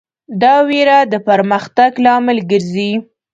دا 0.41 0.55
وېره 0.69 0.97
د 1.11 1.13
پرمختګ 1.27 1.91
لامل 2.05 2.37
ګرځي. 2.51 2.91